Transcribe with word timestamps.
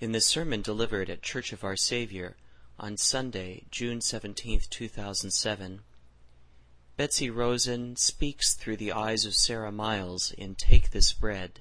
In 0.00 0.12
the 0.12 0.20
sermon 0.20 0.62
delivered 0.62 1.10
at 1.10 1.22
Church 1.22 1.52
of 1.52 1.64
Our 1.64 1.74
Savior 1.74 2.36
on 2.78 2.96
Sunday, 2.96 3.64
June 3.72 4.00
17, 4.00 4.60
2007, 4.70 5.80
Betsy 6.96 7.28
Rosen 7.28 7.96
speaks 7.96 8.54
through 8.54 8.76
the 8.76 8.92
eyes 8.92 9.24
of 9.24 9.34
Sara 9.34 9.72
Miles 9.72 10.30
in 10.30 10.54
Take 10.54 10.90
This 10.90 11.12
Bread, 11.12 11.58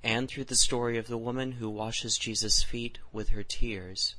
and 0.00 0.28
through 0.28 0.44
the 0.44 0.54
story 0.54 0.96
of 0.96 1.08
the 1.08 1.18
woman 1.18 1.52
who 1.52 1.68
washes 1.68 2.16
Jesus' 2.16 2.62
feet 2.62 3.00
with 3.12 3.30
her 3.30 3.42
tears. 3.42 4.14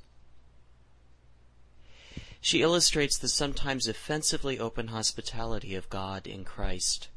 She 2.42 2.62
illustrates 2.62 3.18
the 3.18 3.30
sometimes 3.30 3.88
offensively 3.88 4.60
open 4.60 4.90
hospitality 4.90 5.74
of 5.74 5.90
God 5.90 6.28
in 6.28 6.44
Christ 6.44 7.08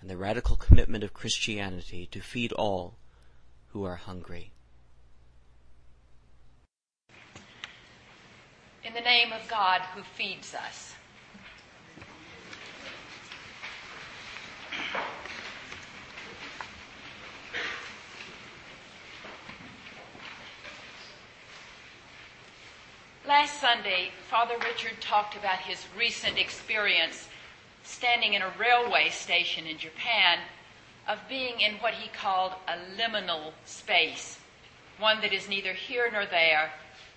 and 0.00 0.08
the 0.08 0.16
radical 0.16 0.54
commitment 0.54 1.02
of 1.02 1.12
Christianity 1.12 2.06
to 2.12 2.20
feed 2.20 2.52
all 2.52 2.96
who 3.70 3.82
are 3.82 3.96
hungry. 3.96 4.52
In 8.86 8.94
the 8.94 9.00
name 9.00 9.32
of 9.32 9.40
God 9.48 9.80
who 9.96 10.02
feeds 10.02 10.54
us. 10.54 10.94
Last 23.26 23.60
Sunday, 23.60 24.10
Father 24.30 24.54
Richard 24.60 25.00
talked 25.00 25.34
about 25.34 25.58
his 25.58 25.84
recent 25.98 26.38
experience 26.38 27.26
standing 27.82 28.34
in 28.34 28.42
a 28.42 28.52
railway 28.56 29.08
station 29.08 29.66
in 29.66 29.78
Japan 29.78 30.38
of 31.08 31.18
being 31.28 31.60
in 31.60 31.74
what 31.78 31.94
he 31.94 32.08
called 32.08 32.52
a 32.68 32.78
liminal 32.96 33.52
space, 33.64 34.38
one 35.00 35.20
that 35.22 35.32
is 35.32 35.48
neither 35.48 35.72
here 35.72 36.08
nor 36.12 36.24
there, 36.24 36.70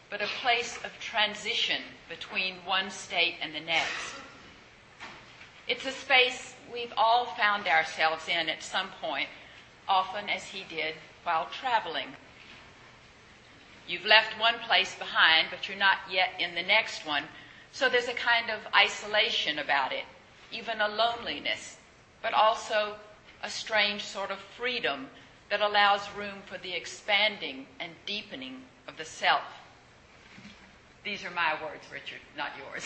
but 0.09 0.21
a 0.21 0.27
place 0.41 0.77
of 0.83 0.91
transition 0.99 1.81
between 2.07 2.55
one 2.65 2.89
state 2.89 3.35
and 3.41 3.53
the 3.53 3.59
next. 3.59 4.15
It's 5.67 5.85
a 5.85 5.91
space 5.91 6.55
we've 6.73 6.93
all 6.97 7.25
found 7.25 7.67
ourselves 7.67 8.27
in 8.27 8.49
at 8.49 8.63
some 8.63 8.89
point, 9.01 9.29
often 9.87 10.29
as 10.29 10.43
he 10.45 10.63
did 10.67 10.95
while 11.23 11.47
traveling. 11.51 12.07
You've 13.87 14.05
left 14.05 14.39
one 14.39 14.59
place 14.59 14.95
behind, 14.95 15.47
but 15.51 15.67
you're 15.67 15.77
not 15.77 15.97
yet 16.11 16.29
in 16.39 16.55
the 16.55 16.63
next 16.63 17.05
one, 17.05 17.23
so 17.71 17.87
there's 17.87 18.07
a 18.07 18.13
kind 18.13 18.49
of 18.49 18.59
isolation 18.73 19.59
about 19.59 19.91
it, 19.91 20.05
even 20.51 20.81
a 20.81 20.87
loneliness, 20.87 21.77
but 22.21 22.33
also 22.33 22.95
a 23.43 23.49
strange 23.49 24.03
sort 24.03 24.31
of 24.31 24.39
freedom 24.57 25.07
that 25.49 25.61
allows 25.61 26.01
room 26.17 26.41
for 26.45 26.57
the 26.57 26.73
expanding 26.73 27.65
and 27.79 27.91
deepening 28.05 28.61
of 28.87 28.97
the 28.97 29.05
self. 29.05 29.58
These 31.09 31.25
are 31.25 31.31
my 31.31 31.55
words, 31.63 31.83
Richard, 31.91 32.19
not 32.37 32.51
yours. 32.55 32.83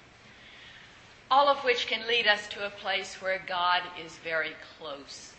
All 1.30 1.46
of 1.46 1.58
which 1.58 1.86
can 1.86 2.04
lead 2.08 2.26
us 2.26 2.48
to 2.48 2.66
a 2.66 2.70
place 2.70 3.22
where 3.22 3.40
God 3.46 3.82
is 4.04 4.18
very 4.24 4.50
close. 4.76 5.32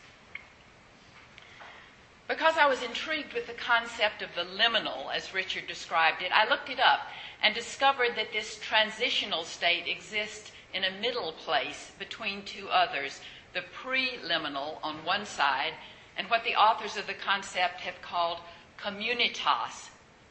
Because 2.30 2.54
I 2.58 2.70
was 2.70 2.84
intrigued 2.84 3.34
with 3.34 3.48
the 3.48 3.54
concept 3.54 4.22
of 4.22 4.30
the 4.34 4.46
liminal, 4.46 5.14
as 5.14 5.34
Richard 5.34 5.68
described 5.68 6.22
it, 6.22 6.32
I 6.32 6.48
looked 6.50 6.70
it 6.70 6.80
up 6.80 7.02
and 7.44 7.54
discovered 7.54 8.16
that 8.16 8.32
this 8.32 8.58
transitional 8.60 9.44
state 9.44 9.90
exists 9.90 10.54
in 10.74 10.86
a 10.86 11.02
middle 11.02 11.34
place 11.34 11.92
between 12.00 12.46
two 12.46 12.70
others, 12.70 13.20
the 13.54 13.64
preliminal 13.74 14.80
on 14.84 15.04
one 15.04 15.26
side, 15.26 15.74
and 16.16 16.30
what 16.30 16.46
the 16.46 16.56
authors 16.56 16.96
of 16.96 17.08
the 17.08 17.14
concept 17.14 17.82
have 17.82 18.02
called 18.02 18.38
communitas, 18.78 19.90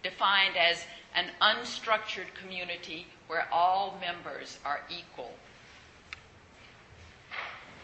defined 0.09 0.57
as 0.57 0.85
an 1.17 1.27
unstructured 1.43 2.33
community 2.41 3.07
where 3.27 3.49
all 3.53 3.99
members 4.01 4.59
are 4.65 4.81
equal. 4.89 5.33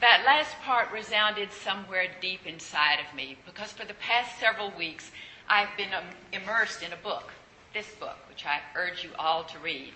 That 0.01 0.23
last 0.25 0.55
part 0.63 0.93
resounded 0.93 1.53
somewhere 1.53 2.07
deep 2.21 2.47
inside 2.47 2.99
of 3.01 3.17
me 3.17 3.37
because 3.45 3.73
for 3.73 3.85
the 3.85 3.95
past 3.95 4.39
several 4.39 4.73
weeks 4.77 5.11
I've 5.49 5.77
been 5.77 5.93
um, 5.93 6.05
immersed 6.33 6.83
in 6.83 6.93
a 6.93 6.97
book, 6.97 7.33
this 7.75 7.89
book, 7.99 8.17
which 8.29 8.45
I 8.47 8.61
urge 8.77 9.03
you 9.03 9.11
all 9.19 9.45
to 9.45 9.59
read. 9.59 9.93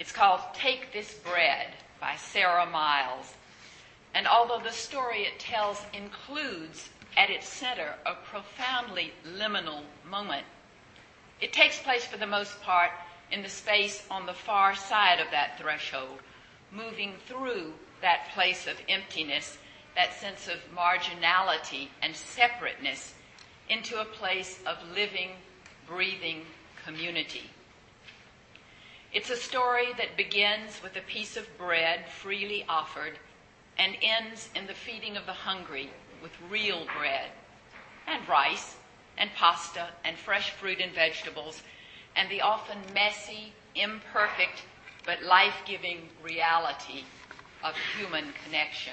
It's 0.00 0.12
called 0.12 0.40
Take 0.52 0.92
This 0.92 1.14
Bread 1.14 1.68
by 2.00 2.16
Sara 2.16 2.66
Miles. 2.66 3.34
And 4.14 4.26
although 4.26 4.60
the 4.62 4.72
story 4.72 5.22
it 5.22 5.38
tells 5.38 5.80
includes 5.92 6.88
at 7.16 7.30
its 7.30 7.48
center 7.48 7.94
a 8.04 8.14
profoundly 8.14 9.12
liminal 9.36 9.82
moment, 10.08 10.46
it 11.40 11.52
takes 11.52 11.78
place 11.80 12.04
for 12.04 12.16
the 12.16 12.26
most 12.26 12.60
part 12.62 12.90
in 13.30 13.42
the 13.42 13.48
space 13.48 14.06
on 14.10 14.26
the 14.26 14.32
far 14.32 14.74
side 14.74 15.20
of 15.20 15.30
that 15.30 15.58
threshold, 15.58 16.18
moving 16.70 17.14
through 17.26 17.72
that 18.00 18.30
place 18.34 18.66
of 18.66 18.76
emptiness, 18.88 19.58
that 19.96 20.14
sense 20.14 20.48
of 20.48 20.58
marginality 20.76 21.88
and 22.02 22.14
separateness, 22.14 23.14
into 23.68 24.00
a 24.00 24.04
place 24.04 24.60
of 24.66 24.76
living, 24.94 25.30
breathing 25.86 26.42
community. 26.84 27.50
It's 29.12 29.30
a 29.30 29.36
story 29.36 29.92
that 29.96 30.16
begins 30.16 30.82
with 30.82 30.96
a 30.96 31.00
piece 31.00 31.36
of 31.36 31.56
bread 31.56 32.06
freely 32.08 32.64
offered 32.68 33.18
and 33.78 33.96
ends 34.02 34.48
in 34.54 34.66
the 34.66 34.74
feeding 34.74 35.16
of 35.16 35.26
the 35.26 35.32
hungry 35.32 35.90
with 36.22 36.32
real 36.50 36.86
bread 36.98 37.30
and 38.06 38.28
rice 38.28 38.76
and 39.18 39.30
pasta 39.34 39.88
and 40.04 40.16
fresh 40.16 40.50
fruit 40.50 40.80
and 40.80 40.92
vegetables 40.92 41.62
and 42.16 42.30
the 42.30 42.40
often 42.40 42.78
messy, 42.92 43.52
imperfect, 43.74 44.62
but 45.04 45.22
life-giving 45.22 46.08
reality 46.22 47.04
of 47.62 47.74
human 47.96 48.32
connection. 48.44 48.92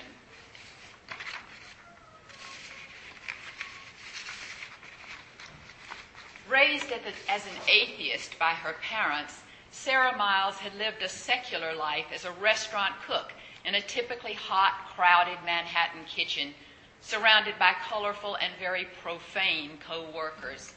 Raised 6.49 6.91
as 7.29 7.45
an 7.45 7.61
atheist 7.69 8.37
by 8.37 8.51
her 8.51 8.75
parents, 8.81 9.39
Sara 9.71 10.17
Miles 10.17 10.55
had 10.57 10.75
lived 10.75 11.01
a 11.01 11.07
secular 11.07 11.73
life 11.73 12.07
as 12.13 12.25
a 12.25 12.31
restaurant 12.31 12.93
cook 13.07 13.31
in 13.63 13.75
a 13.75 13.81
typically 13.81 14.33
hot, 14.33 14.73
crowded 14.95 15.37
Manhattan 15.45 16.03
kitchen, 16.05 16.53
surrounded 17.01 17.57
by 17.59 17.73
colorful 17.87 18.35
and 18.35 18.53
very 18.59 18.87
profane 19.01 19.77
co-workers. 19.85 20.73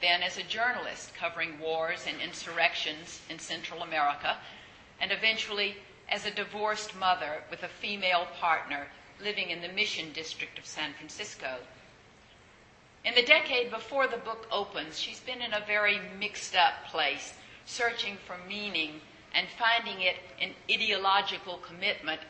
Then 0.00 0.22
as 0.22 0.36
a 0.36 0.42
journalist 0.42 1.14
covering 1.14 1.58
wars 1.60 2.04
and 2.06 2.20
insurrections 2.20 3.20
in 3.30 3.38
Central 3.38 3.82
America, 3.82 4.36
and 5.00 5.12
eventually 5.12 5.76
as 6.08 6.26
a 6.26 6.30
divorced 6.30 6.94
mother 6.96 7.42
with 7.50 7.62
a 7.62 7.68
female 7.68 8.26
partner 8.38 8.88
living 9.22 9.50
in 9.50 9.62
the 9.62 9.68
Mission 9.68 10.12
District 10.12 10.58
of 10.58 10.66
San 10.66 10.92
Francisco. 10.94 11.58
In 13.04 13.14
the 13.14 13.22
decade 13.22 13.70
before 13.70 14.06
the 14.06 14.16
book 14.16 14.46
opens, 14.50 14.98
she's 14.98 15.20
been 15.20 15.40
in 15.40 15.54
a 15.54 15.64
very 15.66 16.00
mixed 16.18 16.54
up 16.54 16.86
place, 16.86 17.34
searching 17.64 18.16
for 18.26 18.36
meaning 18.48 19.00
and 19.34 19.48
finding 19.58 20.02
it 20.02 20.16
in 20.40 20.50
ideological 20.70 21.58
commitment, 21.58 22.20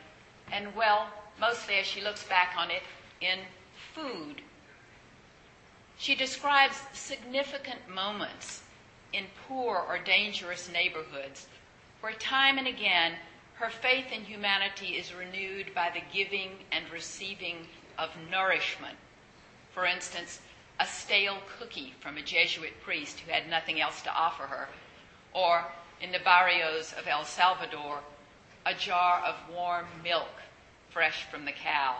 and 0.51 0.75
well, 0.75 1.07
mostly 1.39 1.75
as 1.75 1.85
she 1.85 2.01
looks 2.01 2.23
back 2.23 2.53
on 2.57 2.71
it, 2.71 2.83
in 3.23 3.39
food. 3.93 4.41
She 5.97 6.15
describes 6.15 6.81
significant 6.93 7.87
moments 7.87 8.61
in 9.13 9.25
poor 9.47 9.77
or 9.77 9.97
dangerous 9.97 10.69
neighborhoods 10.69 11.47
where 12.01 12.13
time 12.13 12.57
and 12.57 12.67
again 12.67 13.13
her 13.55 13.69
faith 13.69 14.11
in 14.11 14.25
humanity 14.25 14.97
is 14.97 15.13
renewed 15.13 15.73
by 15.73 15.89
the 15.89 16.01
giving 16.11 16.51
and 16.71 16.89
receiving 16.91 17.67
of 17.97 18.09
nourishment. 18.29 18.97
For 19.73 19.85
instance, 19.85 20.41
a 20.79 20.85
stale 20.85 21.37
cookie 21.57 21.93
from 21.99 22.17
a 22.17 22.21
Jesuit 22.21 22.81
priest 22.81 23.19
who 23.19 23.31
had 23.31 23.49
nothing 23.49 23.79
else 23.79 24.01
to 24.01 24.13
offer 24.13 24.47
her, 24.47 24.67
or 25.31 25.65
in 26.01 26.11
the 26.11 26.19
barrios 26.19 26.93
of 26.93 27.07
El 27.07 27.23
Salvador, 27.23 27.99
a 28.65 28.73
jar 28.73 29.21
of 29.21 29.35
warm 29.53 29.85
milk 30.03 30.41
fresh 30.89 31.23
from 31.29 31.45
the 31.45 31.51
cow. 31.51 31.97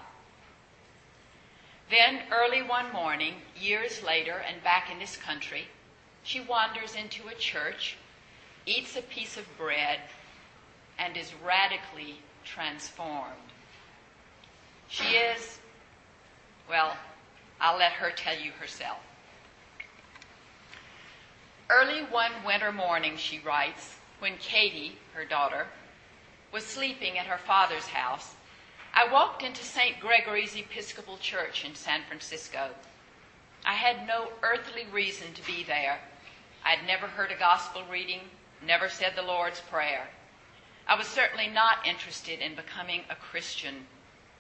Then, 1.90 2.24
early 2.32 2.62
one 2.62 2.92
morning, 2.92 3.36
years 3.56 4.02
later, 4.04 4.44
and 4.48 4.64
back 4.64 4.92
in 4.92 5.00
this 5.00 5.18
country, 5.18 5.68
she 6.24 6.40
wanders 6.40 6.96
into 6.96 7.28
a 7.28 7.36
church, 7.36 7.98
eats 8.66 8.96
a 8.96 9.02
piece 9.02 9.38
of 9.38 9.58
bread, 9.58 10.00
and 10.98 11.18
is 11.18 11.34
radically 11.44 12.20
transformed. 12.46 13.52
She 14.88 15.16
is, 15.16 15.60
well, 16.70 16.96
I'll 17.60 17.78
let 17.78 17.94
her 17.94 18.12
tell 18.12 18.38
you 18.38 18.52
herself. 18.52 19.00
Early 21.70 22.02
one 22.04 22.32
winter 22.46 22.72
morning, 22.72 23.18
she 23.18 23.40
writes, 23.40 23.96
when 24.20 24.38
Katie, 24.38 24.98
her 25.14 25.26
daughter, 25.26 25.68
was 26.52 26.66
sleeping 26.66 27.18
at 27.18 27.26
her 27.26 27.38
father's 27.38 27.88
house, 27.88 28.36
I 28.96 29.12
walked 29.12 29.42
into 29.42 29.64
St. 29.64 30.00
Gregory's 30.00 30.56
Episcopal 30.56 31.18
Church 31.18 31.66
in 31.66 31.74
San 31.74 32.04
Francisco. 32.08 32.70
I 33.66 33.74
had 33.74 34.06
no 34.06 34.30
earthly 34.44 34.86
reason 34.86 35.34
to 35.34 35.46
be 35.48 35.64
there. 35.64 35.98
I'd 36.64 36.86
never 36.86 37.08
heard 37.08 37.32
a 37.32 37.36
gospel 37.36 37.82
reading, 37.90 38.22
never 38.62 38.90
said 38.90 39.16
the 39.16 39.24
Lord's 39.24 39.62
Prayer. 39.62 40.10
I 40.88 40.96
was 40.96 41.08
certainly 41.08 41.48
not 41.48 41.88
interested 41.88 42.40
in 42.40 42.54
becoming 42.54 43.02
a 43.10 43.16
Christian, 43.16 43.88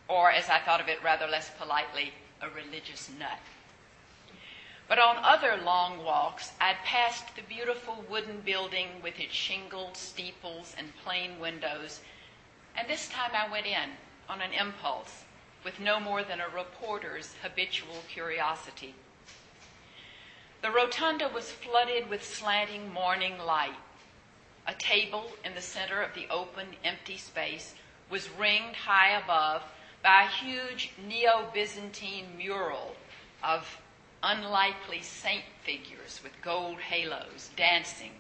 or 0.08 0.32
as 0.32 0.50
I 0.50 0.60
thought 0.60 0.82
of 0.82 0.88
it 0.88 1.04
rather 1.04 1.26
less 1.26 1.50
politely, 1.58 2.14
a 2.40 2.48
religious 2.48 3.10
nut. 3.18 3.40
But 4.88 5.00
on 5.00 5.18
other 5.18 5.58
long 5.58 6.04
walks, 6.04 6.52
I'd 6.62 6.78
passed 6.86 7.36
the 7.36 7.42
beautiful 7.42 8.06
wooden 8.08 8.42
building 8.42 8.90
with 9.02 9.20
its 9.20 9.34
shingled 9.34 9.98
steeples 9.98 10.76
and 10.78 10.96
plain 11.04 11.40
windows, 11.40 12.02
and 12.78 12.88
this 12.88 13.10
time 13.10 13.32
I 13.34 13.52
went 13.52 13.66
in 13.66 13.90
on 14.30 14.42
an 14.42 14.54
impulse 14.54 15.24
with 15.64 15.80
no 15.80 16.00
more 16.00 16.24
than 16.24 16.42
a 16.42 16.50
reporter's 16.50 17.36
habitual 17.42 18.04
curiosity. 18.10 18.94
The 20.62 20.72
rotunda 20.72 21.30
was 21.34 21.52
flooded 21.52 22.10
with 22.10 22.24
slanting 22.24 22.94
morning 22.94 23.38
light. 23.38 23.76
A 24.66 24.74
table 24.74 25.32
in 25.44 25.56
the 25.56 25.62
center 25.62 26.02
of 26.02 26.14
the 26.14 26.28
open, 26.30 26.68
empty 26.84 27.18
space 27.18 27.76
was 28.10 28.30
ringed 28.30 28.76
high 28.76 29.18
above 29.18 29.64
by 30.02 30.24
a 30.24 30.28
huge 30.28 30.92
Neo 31.06 31.50
Byzantine 31.54 32.38
mural 32.38 32.96
of 33.44 33.78
unlikely 34.22 35.02
saint 35.02 35.44
figures 35.64 36.22
with 36.24 36.32
gold 36.42 36.78
halos 36.80 37.50
dancing. 37.58 38.12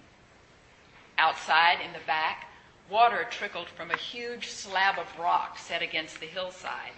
Outside 1.17 1.79
in 1.85 1.94
the 1.94 2.05
back, 2.05 2.47
water 2.89 3.25
trickled 3.30 3.69
from 3.69 3.91
a 3.91 3.97
huge 3.97 4.47
slab 4.50 5.00
of 5.00 5.19
rock 5.19 5.57
set 5.57 5.81
against 5.81 6.19
the 6.19 6.25
hillside. 6.25 6.94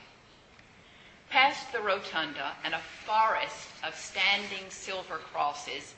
Past 1.29 1.71
the 1.71 1.81
rotunda 1.81 2.53
and 2.63 2.73
a 2.73 2.81
forest 3.05 3.67
of 3.83 3.95
standing 3.95 4.69
silver 4.69 5.17
crosses, 5.17 5.95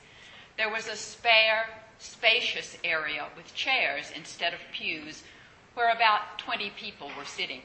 there 0.56 0.70
was 0.70 0.88
a 0.88 0.96
spare, 0.96 1.66
spacious 1.98 2.76
area 2.82 3.26
with 3.36 3.54
chairs 3.54 4.10
instead 4.14 4.52
of 4.52 4.60
pews 4.72 5.22
where 5.74 5.90
about 5.90 6.38
20 6.38 6.70
people 6.70 7.10
were 7.16 7.24
sitting. 7.24 7.62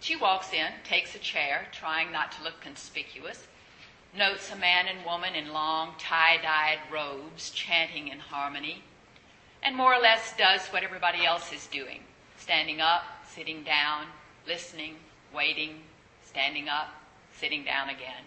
She 0.00 0.14
walks 0.14 0.52
in, 0.52 0.72
takes 0.84 1.14
a 1.14 1.18
chair, 1.18 1.66
trying 1.72 2.12
not 2.12 2.30
to 2.32 2.44
look 2.44 2.60
conspicuous, 2.60 3.46
notes 4.16 4.50
a 4.52 4.56
man 4.56 4.86
and 4.86 5.04
woman 5.04 5.34
in 5.34 5.52
long 5.52 5.94
tie-dyed 5.98 6.78
robes 6.92 7.50
chanting 7.50 8.08
in 8.08 8.18
harmony, 8.18 8.84
and 9.62 9.76
more 9.76 9.94
or 9.94 10.00
less 10.00 10.34
does 10.36 10.66
what 10.68 10.82
everybody 10.82 11.24
else 11.24 11.52
is 11.52 11.66
doing, 11.66 12.00
standing 12.36 12.80
up, 12.80 13.04
sitting 13.28 13.62
down, 13.62 14.06
listening, 14.46 14.96
waiting, 15.34 15.80
standing 16.24 16.68
up, 16.68 16.88
sitting 17.38 17.64
down 17.64 17.88
again. 17.88 18.24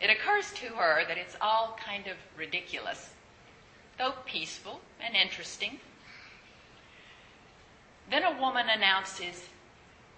It 0.00 0.10
occurs 0.10 0.52
to 0.54 0.66
her 0.74 1.04
that 1.06 1.18
it's 1.18 1.36
all 1.40 1.78
kind 1.84 2.06
of 2.06 2.16
ridiculous, 2.36 3.10
though 3.98 4.14
peaceful 4.24 4.80
and 5.00 5.14
interesting. 5.14 5.80
Then 8.10 8.24
a 8.24 8.40
woman 8.40 8.68
announces, 8.68 9.48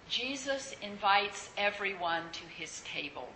Jesus 0.09 0.75
invites 0.81 1.49
everyone 1.57 2.23
to 2.33 2.43
his 2.45 2.81
table. 2.81 3.29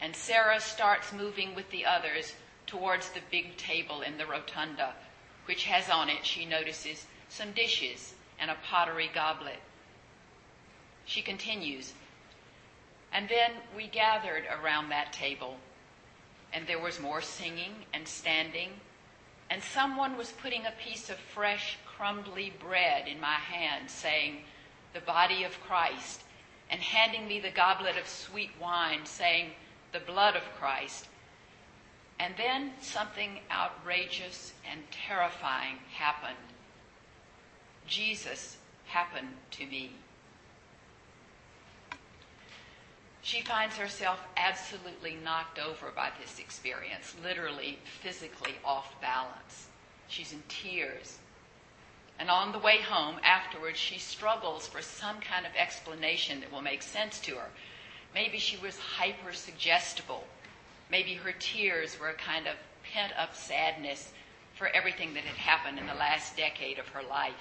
And 0.00 0.14
Sara 0.14 0.60
starts 0.60 1.12
moving 1.12 1.54
with 1.54 1.68
the 1.70 1.84
others 1.84 2.34
towards 2.66 3.08
the 3.10 3.20
big 3.30 3.56
table 3.56 4.02
in 4.02 4.18
the 4.18 4.26
rotunda, 4.26 4.94
which 5.48 5.64
has 5.64 5.88
on 5.88 6.10
it, 6.10 6.26
she 6.26 6.44
notices, 6.44 7.06
some 7.30 7.52
dishes 7.52 8.12
and 8.38 8.50
a 8.50 8.56
pottery 8.70 9.10
goblet. 9.14 9.60
She 11.06 11.22
continues, 11.22 11.94
and 13.10 13.30
then 13.30 13.52
we 13.74 13.86
gathered 13.86 14.44
around 14.46 14.90
that 14.90 15.10
table, 15.14 15.56
and 16.52 16.66
there 16.66 16.78
was 16.78 17.00
more 17.00 17.22
singing 17.22 17.86
and 17.94 18.06
standing, 18.06 18.68
and 19.48 19.62
someone 19.62 20.18
was 20.18 20.32
putting 20.32 20.66
a 20.66 20.74
piece 20.84 21.08
of 21.08 21.16
fresh, 21.16 21.78
crumbly 21.86 22.52
bread 22.60 23.08
in 23.08 23.18
my 23.18 23.36
hand, 23.36 23.90
saying, 23.90 24.42
The 24.92 25.00
body 25.00 25.44
of 25.44 25.58
Christ, 25.62 26.24
and 26.68 26.82
handing 26.82 27.26
me 27.26 27.40
the 27.40 27.50
goblet 27.50 27.96
of 27.96 28.06
sweet 28.06 28.50
wine, 28.60 29.06
saying, 29.06 29.52
the 29.92 30.00
blood 30.00 30.36
of 30.36 30.42
Christ. 30.58 31.08
And 32.20 32.34
then 32.36 32.72
something 32.80 33.38
outrageous 33.50 34.52
and 34.70 34.80
terrifying 34.90 35.76
happened. 35.92 36.36
Jesus 37.86 38.56
happened 38.86 39.28
to 39.52 39.66
me. 39.66 39.92
She 43.22 43.42
finds 43.42 43.76
herself 43.76 44.20
absolutely 44.36 45.16
knocked 45.22 45.58
over 45.58 45.90
by 45.94 46.10
this 46.20 46.38
experience, 46.38 47.14
literally, 47.22 47.78
physically 48.00 48.54
off 48.64 48.98
balance. 49.00 49.68
She's 50.08 50.32
in 50.32 50.42
tears. 50.48 51.18
And 52.18 52.30
on 52.30 52.52
the 52.52 52.58
way 52.58 52.78
home, 52.80 53.16
afterwards, 53.22 53.78
she 53.78 53.98
struggles 53.98 54.66
for 54.66 54.82
some 54.82 55.20
kind 55.20 55.46
of 55.46 55.52
explanation 55.56 56.40
that 56.40 56.50
will 56.50 56.62
make 56.62 56.82
sense 56.82 57.20
to 57.20 57.36
her. 57.36 57.48
Maybe 58.14 58.38
she 58.38 58.56
was 58.56 58.78
hyper 58.78 59.32
suggestible. 59.32 60.24
Maybe 60.90 61.14
her 61.14 61.32
tears 61.38 61.98
were 62.00 62.08
a 62.08 62.14
kind 62.14 62.46
of 62.46 62.54
pent 62.92 63.12
up 63.18 63.34
sadness 63.34 64.12
for 64.54 64.68
everything 64.68 65.14
that 65.14 65.24
had 65.24 65.36
happened 65.36 65.78
in 65.78 65.86
the 65.86 65.94
last 65.94 66.36
decade 66.36 66.78
of 66.78 66.88
her 66.88 67.02
life. 67.02 67.34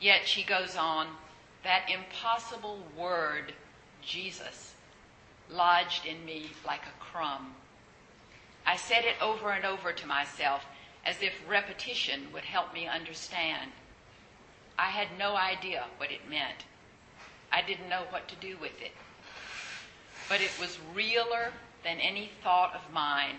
Yet 0.00 0.26
she 0.26 0.42
goes 0.42 0.76
on, 0.76 1.08
that 1.62 1.88
impossible 1.90 2.78
word, 2.96 3.54
Jesus, 4.02 4.74
lodged 5.50 6.04
in 6.06 6.24
me 6.24 6.50
like 6.66 6.82
a 6.82 7.02
crumb. 7.02 7.54
I 8.66 8.76
said 8.76 9.04
it 9.04 9.20
over 9.22 9.50
and 9.50 9.64
over 9.64 9.92
to 9.92 10.06
myself 10.06 10.64
as 11.04 11.22
if 11.22 11.32
repetition 11.48 12.32
would 12.32 12.44
help 12.44 12.74
me 12.74 12.86
understand. 12.86 13.70
I 14.78 14.86
had 14.86 15.08
no 15.18 15.36
idea 15.36 15.84
what 15.96 16.10
it 16.10 16.28
meant. 16.28 16.64
I 17.52 17.62
didn't 17.62 17.88
know 17.88 18.02
what 18.10 18.28
to 18.28 18.36
do 18.36 18.56
with 18.60 18.82
it. 18.82 18.92
But 20.28 20.40
it 20.40 20.50
was 20.60 20.78
realer 20.92 21.52
than 21.86 22.00
any 22.00 22.30
thought 22.42 22.74
of 22.74 22.92
mine, 22.92 23.36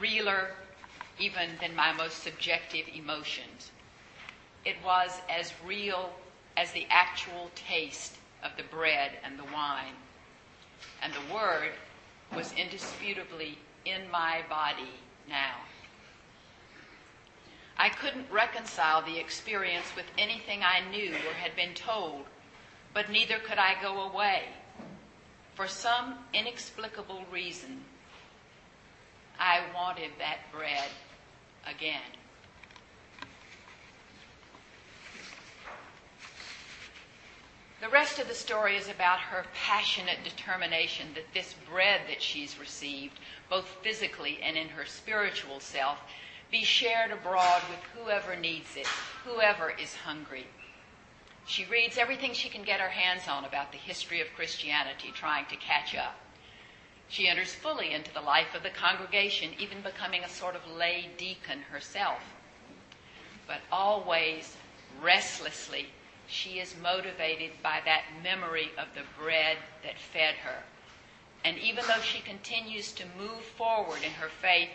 realer 0.00 0.48
even 1.18 1.50
than 1.60 1.76
my 1.76 1.92
most 1.92 2.22
subjective 2.22 2.86
emotions. 2.94 3.70
It 4.64 4.76
was 4.82 5.20
as 5.28 5.52
real 5.64 6.10
as 6.56 6.72
the 6.72 6.86
actual 6.88 7.50
taste 7.54 8.16
of 8.42 8.52
the 8.56 8.62
bread 8.62 9.12
and 9.22 9.38
the 9.38 9.44
wine. 9.44 9.94
And 11.02 11.12
the 11.12 11.34
word 11.34 11.72
was 12.34 12.54
indisputably 12.54 13.58
in 13.84 14.10
my 14.10 14.40
body 14.48 14.90
now. 15.28 15.56
I 17.76 17.90
couldn't 17.90 18.30
reconcile 18.32 19.02
the 19.02 19.18
experience 19.18 19.86
with 19.94 20.06
anything 20.16 20.62
I 20.62 20.80
knew 20.90 21.10
or 21.10 21.34
had 21.34 21.54
been 21.54 21.74
told 21.74 22.24
but 22.94 23.10
neither 23.10 23.38
could 23.38 23.58
I 23.58 23.80
go 23.80 24.02
away. 24.02 24.44
For 25.54 25.68
some 25.68 26.14
inexplicable 26.32 27.24
reason, 27.30 27.84
I 29.38 29.60
wanted 29.74 30.10
that 30.18 30.38
bread 30.52 30.88
again. 31.66 32.00
The 37.82 37.88
rest 37.88 38.20
of 38.20 38.28
the 38.28 38.34
story 38.34 38.76
is 38.76 38.88
about 38.88 39.18
her 39.18 39.44
passionate 39.54 40.22
determination 40.22 41.08
that 41.14 41.34
this 41.34 41.56
bread 41.68 42.02
that 42.08 42.22
she's 42.22 42.58
received, 42.58 43.18
both 43.50 43.66
physically 43.82 44.38
and 44.40 44.56
in 44.56 44.68
her 44.68 44.86
spiritual 44.86 45.58
self, 45.58 45.98
be 46.50 46.62
shared 46.62 47.10
abroad 47.10 47.60
with 47.68 47.80
whoever 47.96 48.36
needs 48.36 48.76
it, 48.76 48.86
whoever 49.24 49.70
is 49.70 49.96
hungry. 49.96 50.46
She 51.46 51.64
reads 51.64 51.98
everything 51.98 52.32
she 52.32 52.48
can 52.48 52.62
get 52.62 52.80
her 52.80 52.88
hands 52.90 53.28
on 53.28 53.44
about 53.44 53.72
the 53.72 53.78
history 53.78 54.20
of 54.20 54.34
Christianity, 54.34 55.12
trying 55.12 55.46
to 55.46 55.56
catch 55.56 55.94
up. 55.94 56.14
She 57.08 57.28
enters 57.28 57.54
fully 57.54 57.92
into 57.92 58.12
the 58.12 58.20
life 58.20 58.54
of 58.54 58.62
the 58.62 58.70
congregation, 58.70 59.50
even 59.58 59.82
becoming 59.82 60.24
a 60.24 60.28
sort 60.28 60.56
of 60.56 60.66
lay 60.66 61.10
deacon 61.18 61.62
herself. 61.70 62.22
But 63.46 63.60
always, 63.70 64.56
restlessly, 65.00 65.88
she 66.26 66.58
is 66.58 66.74
motivated 66.80 67.50
by 67.62 67.80
that 67.84 68.04
memory 68.22 68.70
of 68.78 68.94
the 68.94 69.02
bread 69.22 69.58
that 69.82 69.98
fed 69.98 70.36
her. 70.36 70.62
And 71.44 71.58
even 71.58 71.84
though 71.86 72.00
she 72.00 72.20
continues 72.20 72.92
to 72.92 73.04
move 73.18 73.42
forward 73.42 74.02
in 74.02 74.12
her 74.12 74.30
faith, 74.30 74.70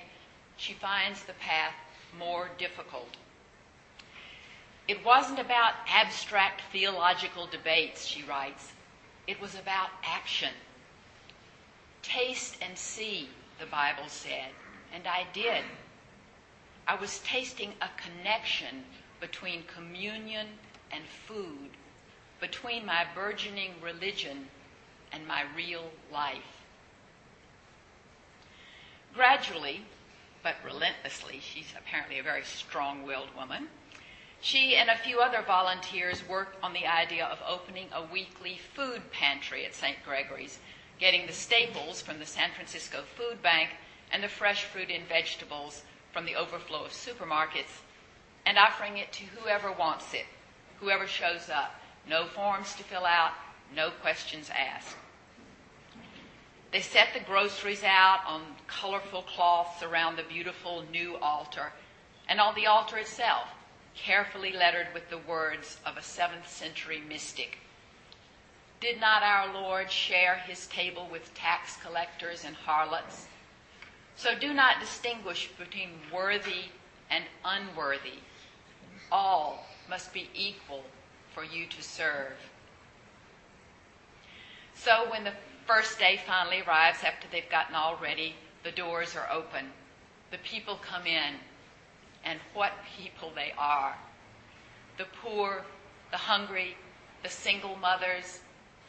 she 0.58 0.74
finds 0.74 1.24
the 1.24 1.34
path 1.34 1.74
more 2.20 2.50
difficult. 2.58 3.16
It 4.88 5.04
wasn't 5.04 5.40
about 5.40 5.74
abstract 5.88 6.62
theological 6.72 7.46
debates, 7.48 8.06
she 8.06 8.24
writes. 8.24 8.72
It 9.28 9.42
was 9.42 9.54
about 9.54 9.90
action. 10.04 10.54
Taste 12.02 12.56
and 12.62 12.78
see, 12.78 13.30
the 13.60 13.66
Bible 13.66 14.08
said, 14.08 14.52
and 14.94 15.06
I 15.06 15.26
did. 15.34 15.64
I 16.88 16.96
was 16.96 17.20
tasting 17.20 17.74
a 17.82 17.90
connection 18.02 18.86
between 19.20 19.64
communion 19.64 20.48
and 20.92 21.04
food, 21.28 21.72
between 22.40 22.86
my 22.86 23.06
burgeoning 23.14 23.74
religion 23.82 24.48
and 25.12 25.28
my 25.28 25.44
real 25.54 25.92
life. 26.14 26.64
Gradually, 29.14 29.84
but 30.44 30.56
relentlessly, 30.64 31.42
she's 31.42 31.74
apparently 31.78 32.20
a 32.20 32.24
very 32.24 32.44
strong 32.44 33.04
willed 33.04 33.36
woman. 33.36 33.68
She 34.42 34.76
and 34.76 34.90
a 34.90 34.98
few 34.98 35.20
other 35.20 35.42
volunteers 35.42 36.28
worked 36.28 36.64
on 36.64 36.74
the 36.74 36.88
idea 36.88 37.26
of 37.26 37.40
opening 37.48 37.90
a 37.92 38.04
weekly 38.04 38.60
food 38.74 39.12
pantry 39.12 39.66
at 39.66 39.74
St. 39.74 39.98
Gregory's, 40.06 40.60
getting 41.00 41.26
the 41.26 41.34
staples 41.34 42.02
from 42.02 42.20
the 42.20 42.26
San 42.26 42.52
Francisco 42.52 43.04
Food 43.16 43.42
Bank 43.42 43.72
and 44.12 44.24
the 44.24 44.30
fresh 44.30 44.64
fruit 44.64 44.90
and 44.90 45.08
vegetables 45.08 45.84
from 46.12 46.26
the 46.26 46.36
overflow 46.36 46.86
of 46.86 46.92
supermarkets 46.92 47.82
and 48.46 48.58
offering 48.58 48.98
it 48.98 49.12
to 49.12 49.26
whoever 49.26 49.72
wants 49.72 50.14
it, 50.14 50.26
whoever 50.80 51.06
shows 51.06 51.50
up. 51.50 51.76
No 52.08 52.26
forms 52.26 52.74
to 52.76 52.84
fill 52.84 53.06
out, 53.06 53.34
no 53.76 53.90
questions 53.90 54.50
asked. 54.50 54.96
They 56.72 56.80
set 56.80 57.10
the 57.14 57.20
groceries 57.20 57.84
out 57.84 58.22
on 58.26 58.42
colorful 58.68 59.24
cloths 59.24 59.84
around 59.84 60.16
the 60.16 60.24
beautiful 60.24 60.86
new 60.92 61.18
altar 61.18 61.74
and 62.30 62.40
on 62.40 62.56
the 62.56 62.68
altar 62.68 62.98
itself, 62.98 63.48
carefully 63.98 64.54
lettered 64.54 64.88
with 64.94 65.10
the 65.10 65.18
words 65.18 65.78
of 65.86 65.98
a 65.98 66.02
seventh 66.02 66.50
century 66.50 67.02
mystic. 67.08 67.58
Did 68.80 69.00
not 69.00 69.24
our 69.24 69.52
Lord 69.54 69.92
share 69.92 70.36
his 70.36 70.68
table 70.68 71.08
with 71.12 71.34
tax 71.34 71.78
collectors 71.78 72.46
and 72.46 72.56
harlots? 72.56 73.26
So 74.16 74.38
do 74.38 74.54
not 74.54 74.80
distinguish 74.80 75.50
between 75.58 75.90
worthy 76.14 76.66
and 77.10 77.24
unworthy. 77.44 78.20
All 79.12 79.66
must 79.90 80.14
be 80.14 80.30
equal 80.34 80.84
for 81.34 81.44
you 81.44 81.66
to 81.68 81.82
serve. 81.82 82.34
So 84.74 85.10
when 85.10 85.24
the 85.24 85.34
first 85.66 85.98
day 86.00 86.20
finally 86.26 86.62
arrives 86.62 87.04
after 87.04 87.28
they've 87.32 87.50
gotten 87.50 87.76
all 87.76 87.98
ready, 88.02 88.36
the 88.64 88.72
doors 88.72 89.16
are 89.16 89.30
open. 89.32 89.66
The 90.32 90.38
people 90.40 90.80
come 90.82 91.06
in, 91.06 91.36
and 92.24 92.40
what 92.54 92.74
people 92.98 93.32
they 93.36 93.54
are. 93.58 93.96
The 94.98 95.06
poor, 95.24 95.64
the 96.12 96.18
hungry, 96.18 96.76
the 97.24 97.30
single 97.30 97.76
mothers, 97.78 98.42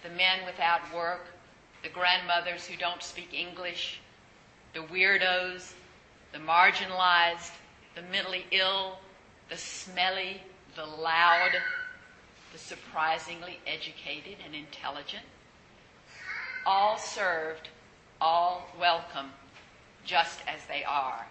the 0.02 0.10
men 0.10 0.40
without 0.46 0.80
work, 0.94 1.26
the 1.82 1.88
grandmothers 1.88 2.66
who 2.66 2.76
don't 2.76 3.02
speak 3.02 3.32
English, 3.32 4.00
the 4.74 4.80
weirdos, 4.80 5.74
the 6.32 6.38
marginalized, 6.38 7.52
the 7.94 8.02
mentally 8.02 8.46
ill, 8.50 8.98
the 9.48 9.56
smelly, 9.56 10.42
the 10.76 10.84
loud, 10.84 11.50
the 12.52 12.58
surprisingly 12.58 13.58
educated 13.66 14.36
and 14.44 14.54
intelligent 14.54 15.24
all 16.68 16.98
served, 16.98 17.70
all 18.20 18.68
welcome, 18.78 19.30
just 20.04 20.40
as 20.46 20.60
they 20.68 20.84
are. 20.84 21.26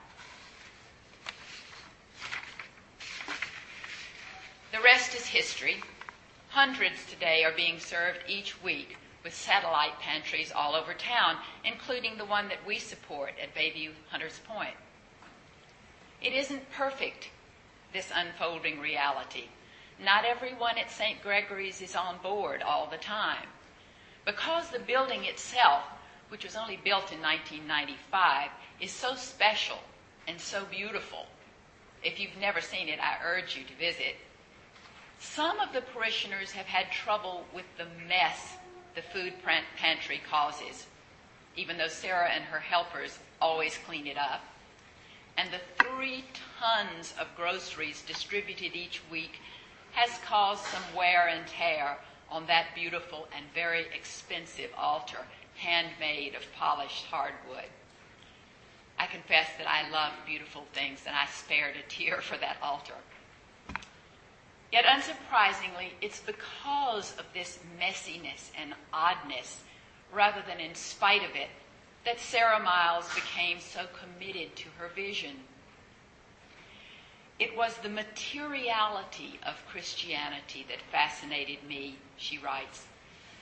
The 4.78 4.84
rest 4.84 5.16
is 5.16 5.26
history. 5.26 5.82
Hundreds 6.50 7.04
today 7.08 7.44
are 7.44 7.52
being 7.52 7.80
served 7.80 8.20
each 8.28 8.62
week 8.62 8.96
with 9.24 9.34
satellite 9.34 10.00
pantries 10.00 10.52
all 10.52 10.76
over 10.76 10.94
town, 10.94 11.38
including 11.66 12.16
the 12.16 12.26
one 12.26 12.48
that 12.50 12.64
we 12.64 12.78
support 12.78 13.34
at 13.42 13.56
Bayview 13.56 13.94
Hunters 14.12 14.40
Point. 14.48 14.76
It 16.22 16.32
isn't 16.32 16.72
perfect, 16.72 17.30
this 17.92 18.12
unfolding 18.14 18.80
reality. 18.80 19.46
Not 20.00 20.26
everyone 20.26 20.78
at 20.78 20.92
St. 20.92 21.24
Gregory's 21.24 21.82
is 21.82 21.96
on 21.96 22.20
board 22.20 22.62
all 22.62 22.86
the 22.86 22.98
time. 22.98 23.48
Because 24.26 24.70
the 24.70 24.78
building 24.78 25.26
itself, 25.26 25.86
which 26.30 26.44
was 26.44 26.56
only 26.56 26.78
built 26.78 27.12
in 27.12 27.20
1995, 27.20 28.52
is 28.80 28.92
so 28.92 29.16
special 29.16 29.80
and 30.28 30.40
so 30.40 30.66
beautiful, 30.66 31.26
if 32.04 32.20
you've 32.20 32.38
never 32.40 32.62
seen 32.62 32.90
it, 32.90 33.00
I 33.00 33.18
urge 33.26 33.58
you 33.58 33.64
to 33.64 33.74
visit. 33.74 34.18
Some 35.34 35.60
of 35.60 35.72
the 35.72 35.82
parishioners 35.82 36.52
have 36.54 36.66
had 36.66 36.92
trouble 36.92 37.46
with 37.54 37.66
the 37.78 37.86
mess 38.08 38.56
the 38.96 39.02
food 39.04 39.34
pantry 39.76 40.20
causes, 40.28 40.88
even 41.56 41.78
though 41.78 41.88
Sara 41.88 42.30
and 42.30 42.44
her 42.46 42.60
helpers 42.60 43.20
always 43.40 43.78
clean 43.86 44.08
it 44.08 44.18
up. 44.18 44.42
And 45.38 45.50
the 45.52 45.62
three 45.84 46.26
tons 46.60 47.14
of 47.20 47.36
groceries 47.36 48.02
distributed 48.02 48.76
each 48.76 49.02
week 49.12 49.40
has 49.92 50.18
caused 50.26 50.64
some 50.66 50.96
wear 50.96 51.28
and 51.28 51.46
tear 51.46 51.98
on 52.32 52.48
that 52.48 52.74
beautiful 52.74 53.28
and 53.36 53.46
very 53.54 53.86
expensive 53.94 54.72
altar, 54.76 55.20
handmade 55.56 56.34
of 56.34 56.52
polished 56.56 57.06
hardwood. 57.06 57.70
I 58.98 59.06
confess 59.06 59.50
that 59.60 59.68
I 59.68 59.88
love 59.90 60.14
beautiful 60.26 60.66
things 60.74 61.04
and 61.06 61.16
I 61.16 61.28
spared 61.28 61.76
a 61.76 61.88
tear 61.88 62.22
for 62.22 62.38
that 62.38 62.58
altar. 62.64 62.96
Yet 64.72 64.86
unsurprisingly, 64.86 65.92
it's 66.02 66.20
because 66.20 67.14
of 67.18 67.26
this 67.34 67.60
messiness 67.80 68.52
and 68.60 68.74
oddness, 68.92 69.64
rather 70.12 70.44
than 70.46 70.60
in 70.60 70.76
spite 70.76 71.24
of 71.24 71.36
it, 71.36 71.50
that 72.06 72.20
Sara 72.20 72.62
Miles 72.62 73.14
became 73.14 73.60
so 73.60 73.86
committed 74.00 74.56
to 74.58 74.70
her 74.78 74.90
vision. 74.90 75.36
It 77.40 77.56
was 77.56 77.78
the 77.78 77.90
materiality 77.90 79.40
of 79.46 79.66
Christianity 79.68 80.66
that 80.70 80.82
fascinated 80.92 81.64
me, 81.64 81.98
she 82.18 82.38
writes. 82.38 82.86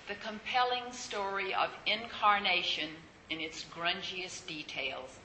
The 0.08 0.15
compelling 0.15 0.91
story 0.91 1.53
of 1.53 1.70
incarnation 1.86 2.89
in 3.29 3.39
its 3.39 3.63
grungiest 3.63 4.46
details. 4.48 5.17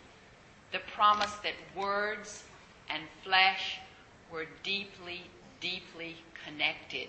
The 0.72 0.78
promise 0.94 1.34
that 1.42 1.54
words 1.76 2.44
and 2.88 3.02
flesh 3.24 3.78
were 4.30 4.46
deeply, 4.62 5.22
deeply 5.60 6.16
connected. 6.44 7.08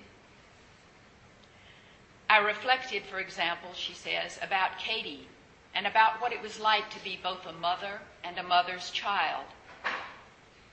I 2.30 2.38
reflected, 2.38 3.04
for 3.04 3.20
example, 3.20 3.72
she 3.74 3.94
says, 3.94 4.40
about 4.42 4.78
Katie 4.78 5.28
and 5.74 5.88
about 5.88 6.22
what 6.22 6.34
it 6.34 6.42
was 6.42 6.60
like 6.60 6.90
to 6.92 7.04
be 7.04 7.20
both 7.22 7.46
a 7.46 7.54
mother 7.54 8.00
and 8.24 8.38
a 8.38 8.44
mother's 8.44 8.90
child. 8.92 9.46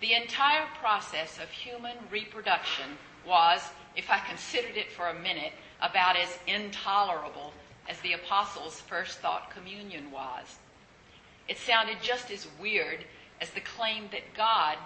The 0.01 0.15
entire 0.15 0.67
process 0.81 1.39
of 1.39 1.51
human 1.51 1.97
reproduction 2.11 2.99
was, 3.27 3.61
if 3.97 4.11
I 4.11 4.21
considered 4.21 4.77
it 4.77 4.93
for 4.93 5.09
a 5.09 5.21
minute, 5.21 5.53
about 5.81 6.17
as 6.17 6.39
intolerable 6.47 7.53
as 7.89 7.99
the 8.01 8.13
apostles' 8.13 8.81
first 8.81 9.19
thought 9.19 9.51
communion 9.51 10.11
was. 10.11 10.59
It 11.49 11.59
sounded 11.59 11.97
just 12.03 12.31
as 12.31 12.47
weird 12.61 13.05
as 13.41 13.51
the 13.51 13.61
claim 13.61 14.05
that 14.13 14.35
God 14.37 14.77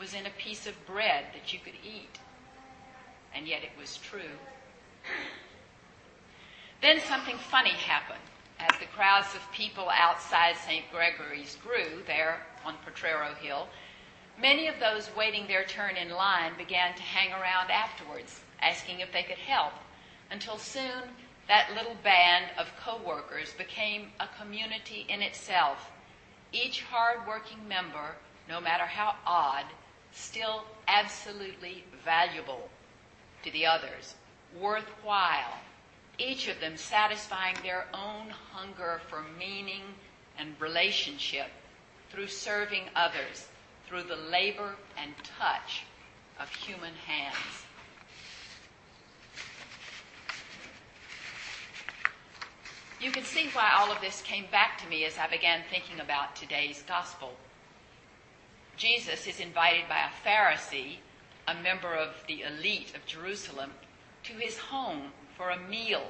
was 0.00 0.14
in 0.14 0.26
a 0.26 0.30
piece 0.30 0.66
of 0.66 0.86
bread 0.86 1.26
that 1.34 1.52
you 1.52 1.58
could 1.60 1.74
eat. 1.84 2.18
And 3.34 3.46
yet 3.46 3.62
it 3.62 3.70
was 3.78 3.96
true. 3.98 4.38
Then 6.80 7.00
something 7.00 7.38
funny 7.38 7.70
happened 7.70 8.20
as 8.58 8.78
the 8.78 8.86
crowds 8.86 9.34
of 9.34 9.52
people 9.52 9.88
outside 9.90 10.56
St. 10.56 10.84
Gregory's 10.90 11.56
grew 11.56 12.02
there 12.06 12.46
on 12.64 12.76
Potrero 12.84 13.34
Hill 13.34 13.68
Many 14.40 14.68
of 14.68 14.78
those 14.78 15.10
waiting 15.16 15.48
their 15.48 15.64
turn 15.64 15.96
in 15.96 16.10
line 16.10 16.56
began 16.56 16.94
to 16.94 17.02
hang 17.02 17.32
around 17.32 17.72
afterwards, 17.72 18.40
asking 18.60 19.00
if 19.00 19.10
they 19.12 19.24
could 19.24 19.38
help, 19.38 19.72
until 20.30 20.58
soon 20.58 21.16
that 21.48 21.74
little 21.74 21.96
band 22.04 22.52
of 22.56 22.70
co-workers 22.76 23.52
became 23.54 24.12
a 24.20 24.28
community 24.40 25.06
in 25.08 25.22
itself. 25.22 25.90
Each 26.52 26.82
hard-working 26.82 27.66
member, 27.66 28.14
no 28.48 28.60
matter 28.60 28.86
how 28.86 29.16
odd, 29.26 29.64
still 30.12 30.64
absolutely 30.86 31.82
valuable 32.04 32.70
to 33.44 33.50
the 33.52 33.66
others, 33.66 34.14
worthwhile, 34.60 35.58
each 36.18 36.48
of 36.48 36.60
them 36.60 36.76
satisfying 36.76 37.56
their 37.62 37.86
own 37.94 38.28
hunger 38.52 39.00
for 39.08 39.24
meaning 39.38 39.82
and 40.38 40.60
relationship 40.60 41.48
through 42.10 42.26
serving 42.26 42.84
others 42.96 43.48
through 43.86 44.02
the 44.02 44.16
labor 44.16 44.74
and 45.02 45.12
touch 45.38 45.82
of 46.38 46.48
human 46.54 46.92
hands. 47.06 47.64
You 53.00 53.12
can 53.12 53.22
see 53.22 53.48
why 53.52 53.70
all 53.76 53.92
of 53.92 54.00
this 54.00 54.22
came 54.22 54.46
back 54.50 54.76
to 54.82 54.88
me 54.88 55.04
as 55.04 55.16
I 55.18 55.28
began 55.28 55.62
thinking 55.70 56.00
about 56.00 56.34
today's 56.34 56.82
gospel. 56.86 57.32
Jesus 58.76 59.26
is 59.26 59.40
invited 59.40 59.88
by 59.88 59.98
a 59.98 60.28
Pharisee, 60.28 60.96
a 61.48 61.62
member 61.62 61.94
of 61.94 62.10
the 62.26 62.42
elite 62.42 62.92
of 62.94 63.06
Jerusalem, 63.06 63.72
to 64.24 64.34
his 64.34 64.58
home 64.58 65.12
for 65.34 65.48
a 65.48 65.58
meal, 65.58 66.02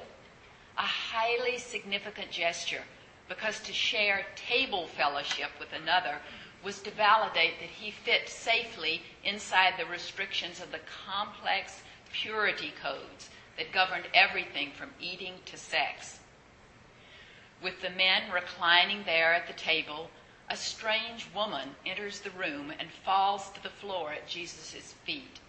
a 0.77 0.81
highly 0.81 1.57
significant 1.57 2.29
gesture 2.29 2.83
because 3.29 3.59
to 3.61 3.71
share 3.71 4.25
table 4.35 4.87
fellowship 4.87 5.51
with 5.59 5.71
another 5.71 6.15
was 6.63 6.81
to 6.81 6.91
validate 6.91 7.53
that 7.61 7.69
he 7.69 7.91
fit 7.91 8.27
safely 8.27 9.01
inside 9.23 9.75
the 9.77 9.85
restrictions 9.85 10.61
of 10.61 10.71
the 10.71 10.79
complex 11.05 11.81
purity 12.11 12.73
codes 12.81 13.29
that 13.57 13.71
governed 13.71 14.05
everything 14.13 14.71
from 14.75 14.89
eating 14.99 15.35
to 15.45 15.55
sex. 15.55 16.19
With 17.63 17.81
the 17.81 17.91
men 17.91 18.31
reclining 18.33 19.03
there 19.05 19.33
at 19.33 19.47
the 19.47 19.53
table, 19.53 20.09
a 20.49 20.57
strange 20.57 21.27
woman 21.35 21.69
enters 21.85 22.21
the 22.21 22.31
room 22.31 22.73
and 22.79 22.89
falls 23.05 23.49
to 23.51 23.61
the 23.61 23.69
floor 23.69 24.11
at 24.11 24.27
Jesus' 24.27 24.95
feet. 25.05 25.39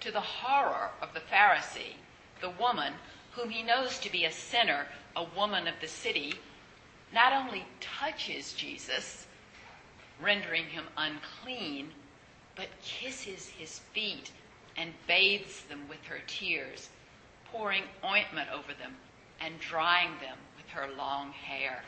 To 0.00 0.12
the 0.12 0.20
horror 0.20 0.90
of 1.02 1.12
the 1.12 1.20
Pharisee, 1.20 1.96
the 2.40 2.50
woman, 2.50 2.94
whom 3.32 3.50
he 3.50 3.62
knows 3.62 3.98
to 3.98 4.12
be 4.12 4.24
a 4.24 4.32
sinner, 4.32 4.86
a 5.16 5.24
woman 5.24 5.66
of 5.66 5.74
the 5.80 5.88
city, 5.88 6.34
not 7.12 7.32
only 7.32 7.66
touches 7.80 8.52
Jesus, 8.52 9.26
rendering 10.20 10.66
him 10.66 10.84
unclean, 10.96 11.90
but 12.54 12.68
kisses 12.82 13.48
his 13.48 13.80
feet 13.92 14.30
and 14.76 14.92
bathes 15.06 15.62
them 15.62 15.88
with 15.88 16.04
her 16.04 16.20
tears, 16.26 16.90
pouring 17.50 17.82
ointment 18.04 18.48
over 18.52 18.72
them 18.72 18.96
and 19.40 19.58
drying 19.58 20.12
them 20.20 20.38
with 20.56 20.68
her 20.68 20.88
long 20.96 21.32
hair. 21.32 21.82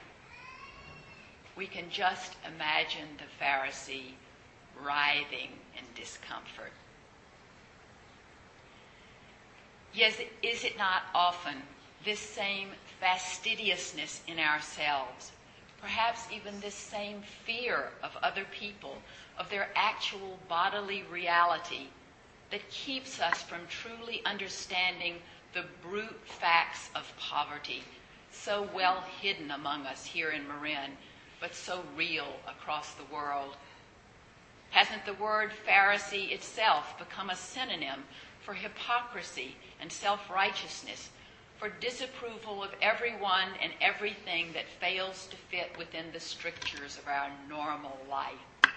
We 1.56 1.66
can 1.66 1.90
just 1.90 2.36
imagine 2.46 3.08
the 3.18 3.44
Pharisee 3.44 4.12
writhing 4.82 5.50
in 5.76 5.84
discomfort. 5.94 6.72
Yes, 9.94 10.16
is 10.42 10.64
it 10.64 10.78
not 10.78 11.02
often 11.14 11.56
this 12.04 12.18
same 12.18 12.68
fastidiousness 12.98 14.22
in 14.26 14.38
ourselves, 14.38 15.32
perhaps 15.80 16.26
even 16.32 16.58
this 16.60 16.74
same 16.74 17.22
fear 17.44 17.90
of 18.02 18.16
other 18.22 18.44
people, 18.58 18.96
of 19.38 19.50
their 19.50 19.68
actual 19.74 20.38
bodily 20.48 21.04
reality, 21.10 21.88
that 22.50 22.68
keeps 22.70 23.20
us 23.20 23.42
from 23.42 23.60
truly 23.68 24.22
understanding 24.24 25.16
the 25.52 25.64
brute 25.82 26.20
facts 26.24 26.88
of 26.94 27.12
poverty 27.18 27.82
so 28.30 28.68
well 28.74 29.04
hidden 29.20 29.50
among 29.50 29.86
us 29.86 30.04
here 30.04 30.30
in 30.30 30.46
Marin, 30.48 30.92
but 31.42 31.54
so 31.54 31.82
real 31.94 32.28
across 32.48 32.94
the 32.94 33.14
world? 33.14 33.56
Hasn't 34.70 35.04
the 35.04 35.12
word 35.12 35.50
Pharisee 35.68 36.30
itself 36.32 36.98
become 36.98 37.28
a 37.28 37.36
synonym 37.36 38.04
for 38.40 38.54
hypocrisy 38.54 39.56
and 39.78 39.92
self 39.92 40.30
righteousness, 40.30 41.10
for 41.58 41.68
disapproval 41.68 42.62
of 42.62 42.70
everyone 42.80 43.48
and 43.60 43.72
everything 43.82 44.54
that 44.54 44.80
fails 44.80 45.26
to 45.26 45.36
fit 45.36 45.76
within 45.76 46.06
the 46.14 46.20
strictures 46.20 46.96
of 46.96 47.06
our 47.06 47.28
normal 47.46 47.98
life? 48.08 48.72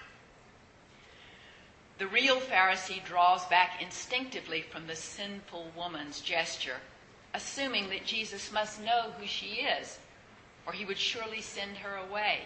The 1.96 2.08
real 2.08 2.36
Pharisee 2.40 3.02
draws 3.02 3.46
back 3.46 3.80
instinctively 3.80 4.60
from 4.60 4.86
the 4.86 4.96
sinful 4.96 5.72
woman's 5.74 6.20
gesture 6.20 6.76
assuming 7.36 7.90
that 7.90 8.06
Jesus 8.06 8.50
must 8.50 8.82
know 8.82 9.12
who 9.18 9.26
she 9.26 9.60
is, 9.60 9.98
or 10.66 10.72
he 10.72 10.84
would 10.84 10.98
surely 10.98 11.40
send 11.40 11.76
her 11.76 11.96
away. 11.96 12.40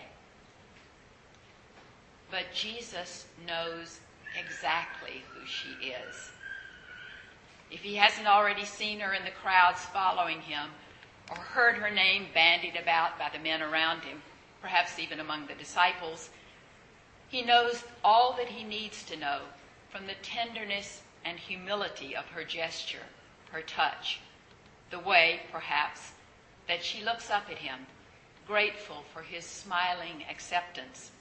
But 2.30 2.52
Jesus 2.54 3.26
knows 3.46 4.00
exactly 4.38 5.22
who 5.32 5.46
she 5.46 5.88
is. 5.88 6.30
If 7.70 7.80
he 7.80 7.96
hasn't 7.96 8.26
already 8.26 8.64
seen 8.64 9.00
her 9.00 9.14
in 9.14 9.24
the 9.24 9.30
crowds 9.30 9.80
following 9.86 10.40
him, 10.40 10.68
or 11.30 11.36
heard 11.36 11.76
her 11.76 11.90
name 11.90 12.26
bandied 12.34 12.76
about 12.76 13.18
by 13.18 13.30
the 13.32 13.38
men 13.38 13.62
around 13.62 14.02
him, 14.02 14.20
perhaps 14.60 14.98
even 14.98 15.20
among 15.20 15.46
the 15.46 15.54
disciples, 15.54 16.30
he 17.28 17.42
knows 17.42 17.84
all 18.02 18.34
that 18.36 18.48
he 18.48 18.64
needs 18.64 19.04
to 19.04 19.16
know 19.16 19.40
from 19.90 20.06
the 20.06 20.14
tenderness 20.22 21.02
and 21.24 21.38
humility 21.38 22.16
of 22.16 22.24
her 22.26 22.42
gesture, 22.42 23.06
her 23.52 23.62
touch, 23.62 24.20
the 24.90 24.98
way, 24.98 25.40
perhaps, 25.52 26.12
that 26.66 26.82
she 26.82 27.04
looks 27.04 27.30
up 27.30 27.44
at 27.50 27.58
him, 27.58 27.86
grateful 28.50 29.04
for 29.14 29.22
his 29.22 29.44
smiling 29.44 30.24
acceptance, 30.28 31.12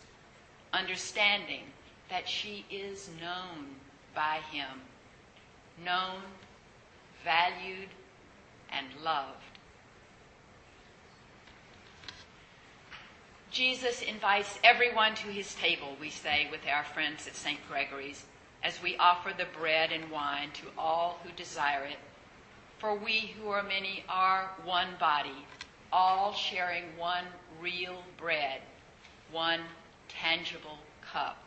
understanding 0.74 1.62
that 2.10 2.28
she 2.28 2.66
is 2.72 3.08
known 3.22 3.68
by 4.16 4.40
him, 4.52 4.82
known, 5.86 6.22
valued, 7.24 7.90
and 8.72 8.88
loved. 9.04 9.44
Jesus 13.52 14.02
invites 14.02 14.58
everyone 14.64 15.14
to 15.14 15.28
his 15.28 15.54
table, 15.54 15.96
we 16.02 16.10
say 16.10 16.48
with 16.50 16.62
our 16.68 16.84
friends 16.84 17.28
at 17.28 17.36
St. 17.36 17.60
Gregory's, 17.70 18.26
as 18.64 18.82
we 18.82 18.98
offer 18.98 19.34
the 19.38 19.46
bread 19.60 19.92
and 19.92 20.10
wine 20.10 20.50
to 20.56 20.66
all 20.80 21.20
who 21.24 21.30
desire 21.34 21.84
it 21.84 22.00
for 22.80 22.96
we 22.96 23.34
who 23.38 23.50
are 23.50 23.62
many 23.62 24.06
are 24.08 24.52
one 24.64 24.88
body, 25.00 25.46
all 25.92 26.34
sharing 26.34 26.84
one 26.98 27.26
real 27.62 28.04
bread, 28.18 28.62
one 29.32 29.62
tangible 30.08 30.80
cup. 31.02 31.38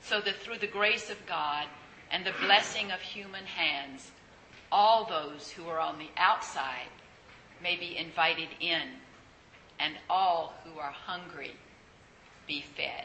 So 0.00 0.20
that 0.20 0.36
through 0.36 0.58
the 0.58 0.66
grace 0.66 1.10
of 1.10 1.26
God 1.26 1.66
and 2.10 2.24
the 2.24 2.34
blessing 2.40 2.90
of 2.92 3.00
human 3.00 3.44
hands, 3.44 4.10
all 4.70 5.04
those 5.04 5.50
who 5.50 5.68
are 5.68 5.80
on 5.80 5.98
the 5.98 6.10
outside 6.16 6.88
may 7.62 7.76
be 7.76 7.96
invited 7.96 8.48
in, 8.60 8.82
and 9.78 9.94
all 10.08 10.54
who 10.64 10.78
are 10.78 10.92
hungry 10.92 11.54
be 12.46 12.62
fed. 12.76 13.04